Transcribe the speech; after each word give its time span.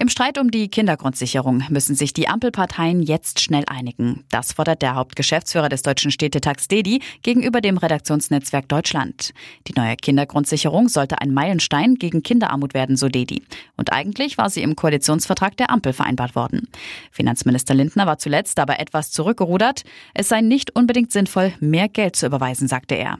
Im 0.00 0.08
Streit 0.08 0.38
um 0.38 0.52
die 0.52 0.68
Kindergrundsicherung 0.68 1.64
müssen 1.70 1.96
sich 1.96 2.12
die 2.12 2.28
Ampelparteien 2.28 3.02
jetzt 3.02 3.40
schnell 3.40 3.64
einigen. 3.66 4.22
Das 4.30 4.52
fordert 4.52 4.80
der 4.80 4.94
Hauptgeschäftsführer 4.94 5.68
des 5.68 5.82
Deutschen 5.82 6.12
Städtetags 6.12 6.68
DEDI 6.68 7.00
gegenüber 7.22 7.60
dem 7.60 7.78
Redaktionsnetzwerk 7.78 8.68
Deutschland. 8.68 9.34
Die 9.66 9.72
neue 9.76 9.96
Kindergrundsicherung 9.96 10.88
sollte 10.88 11.20
ein 11.20 11.34
Meilenstein 11.34 11.96
gegen 11.96 12.22
Kinderarmut 12.22 12.74
werden, 12.74 12.96
so 12.96 13.08
DEDI. 13.08 13.42
Und 13.76 13.92
eigentlich 13.92 14.38
war 14.38 14.50
sie 14.50 14.62
im 14.62 14.76
Koalitionsvertrag 14.76 15.56
der 15.56 15.70
Ampel 15.70 15.92
vereinbart 15.92 16.36
worden. 16.36 16.68
Finanzminister 17.10 17.74
Lindner 17.74 18.06
war 18.06 18.18
zuletzt 18.18 18.60
aber 18.60 18.78
etwas 18.78 19.10
zurückgerudert. 19.10 19.82
Es 20.14 20.28
sei 20.28 20.42
nicht 20.42 20.76
unbedingt 20.76 21.10
sinnvoll, 21.10 21.54
mehr 21.58 21.88
Geld 21.88 22.14
zu 22.14 22.26
überweisen, 22.26 22.68
sagte 22.68 22.94
er. 22.94 23.18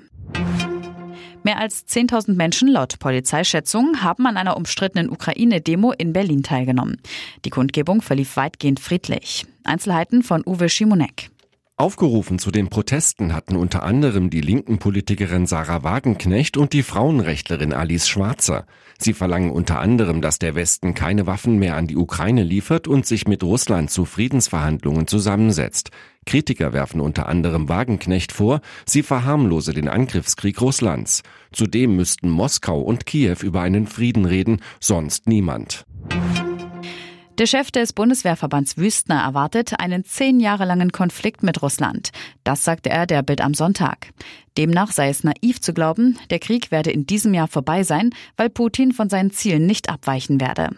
Mehr 1.44 1.58
als 1.58 1.86
10.000 1.86 2.34
Menschen 2.34 2.68
laut 2.68 2.98
Polizeischätzungen 2.98 4.02
haben 4.02 4.26
an 4.26 4.36
einer 4.36 4.56
umstrittenen 4.56 5.10
Ukraine-Demo 5.10 5.92
in 5.92 6.12
Berlin 6.12 6.42
teilgenommen. 6.42 7.00
Die 7.44 7.50
Kundgebung 7.50 8.02
verlief 8.02 8.36
weitgehend 8.36 8.80
friedlich. 8.80 9.46
Einzelheiten 9.64 10.22
von 10.22 10.42
Uwe 10.44 10.68
Schimonek. 10.68 11.30
Aufgerufen 11.80 12.40
zu 12.40 12.50
den 12.50 12.70
Protesten 12.70 13.32
hatten 13.32 13.54
unter 13.54 13.84
anderem 13.84 14.30
die 14.30 14.40
linken 14.40 14.78
Politikerin 14.80 15.46
Sarah 15.46 15.84
Wagenknecht 15.84 16.56
und 16.56 16.72
die 16.72 16.82
Frauenrechtlerin 16.82 17.72
Alice 17.72 18.08
Schwarzer. 18.08 18.66
Sie 18.98 19.12
verlangen 19.12 19.52
unter 19.52 19.78
anderem, 19.78 20.20
dass 20.20 20.40
der 20.40 20.56
Westen 20.56 20.94
keine 20.94 21.28
Waffen 21.28 21.56
mehr 21.60 21.76
an 21.76 21.86
die 21.86 21.96
Ukraine 21.96 22.42
liefert 22.42 22.88
und 22.88 23.06
sich 23.06 23.28
mit 23.28 23.44
Russland 23.44 23.92
zu 23.92 24.06
Friedensverhandlungen 24.06 25.06
zusammensetzt. 25.06 25.92
Kritiker 26.26 26.72
werfen 26.72 27.00
unter 27.00 27.28
anderem 27.28 27.68
Wagenknecht 27.68 28.32
vor, 28.32 28.60
sie 28.84 29.04
verharmlose 29.04 29.72
den 29.72 29.86
Angriffskrieg 29.86 30.60
Russlands. 30.60 31.22
Zudem 31.52 31.94
müssten 31.94 32.28
Moskau 32.28 32.80
und 32.80 33.06
Kiew 33.06 33.36
über 33.42 33.60
einen 33.60 33.86
Frieden 33.86 34.24
reden, 34.24 34.62
sonst 34.80 35.28
niemand. 35.28 35.86
Der 37.38 37.46
Chef 37.46 37.70
des 37.70 37.92
Bundeswehrverbands 37.92 38.78
Wüstner 38.78 39.22
erwartet 39.22 39.78
einen 39.78 40.04
zehn 40.04 40.40
Jahre 40.40 40.64
langen 40.64 40.90
Konflikt 40.90 41.44
mit 41.44 41.62
Russland. 41.62 42.10
Das 42.42 42.64
sagte 42.64 42.90
er 42.90 43.06
der 43.06 43.22
Bild 43.22 43.42
am 43.42 43.54
Sonntag. 43.54 44.12
Demnach 44.56 44.90
sei 44.90 45.08
es 45.08 45.22
naiv 45.22 45.60
zu 45.60 45.72
glauben, 45.72 46.18
der 46.30 46.40
Krieg 46.40 46.72
werde 46.72 46.90
in 46.90 47.06
diesem 47.06 47.34
Jahr 47.34 47.46
vorbei 47.46 47.84
sein, 47.84 48.10
weil 48.36 48.50
Putin 48.50 48.90
von 48.90 49.08
seinen 49.08 49.30
Zielen 49.30 49.66
nicht 49.66 49.88
abweichen 49.88 50.40
werde. 50.40 50.70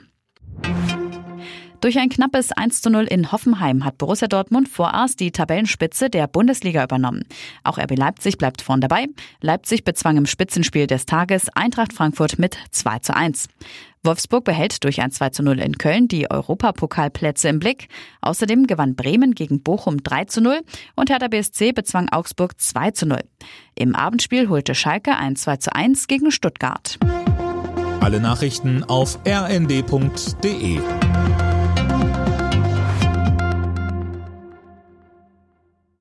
Durch 1.81 1.99
ein 1.99 2.11
knappes 2.11 2.53
1 2.53 2.83
zu 2.83 2.91
0 2.91 3.05
in 3.05 3.33
Hoffenheim 3.33 3.87
hat 3.87 3.97
Borussia 3.97 4.29
Dortmund 4.29 4.69
vorerst 4.69 5.19
die 5.19 5.31
Tabellenspitze 5.31 6.11
der 6.11 6.27
Bundesliga 6.27 6.85
übernommen. 6.85 7.25
Auch 7.65 7.79
RB 7.79 7.97
Leipzig 7.97 8.37
bleibt 8.37 8.61
vorn 8.61 8.83
dabei. 8.83 9.07
Leipzig 9.41 9.83
bezwang 9.83 10.19
im 10.19 10.27
Spitzenspiel 10.27 10.87
des 10.87 11.07
Tages 11.07 11.49
Eintracht 11.55 11.95
Frankfurt 11.95 12.39
mit 12.39 12.59
2 12.71 12.99
zu 12.99 13.17
1. 13.17 13.49
Wolfsburg 14.03 14.45
behält 14.45 14.85
durch 14.85 15.01
ein 15.01 15.11
2 15.11 15.31
zu 15.31 15.43
0 15.43 15.59
in 15.59 15.79
Köln 15.79 16.07
die 16.07 16.31
Europapokalplätze 16.31 17.49
im 17.49 17.61
Blick. 17.61 17.89
Außerdem 18.21 18.67
gewann 18.67 18.95
Bremen 18.95 19.35
gegen 19.35 19.63
Bochum 19.63 20.03
3 20.03 20.27
zu 20.27 20.43
0 20.43 20.61
und 20.97 21.09
Hertha 21.09 21.29
BSC 21.29 21.73
bezwang 21.73 22.11
Augsburg 22.11 22.61
2 22.61 22.91
zu 22.91 23.07
0. 23.07 23.21
Im 23.75 23.95
Abendspiel 23.95 24.51
holte 24.51 24.75
Schalke 24.75 25.17
ein 25.17 25.35
2 25.35 25.57
zu 25.57 25.75
1 25.75 26.09
gegen 26.09 26.31
Stuttgart. 26.31 26.99
Alle 28.01 28.21
Nachrichten 28.21 28.85
auf 28.85 29.19
rnd.de 29.27 30.81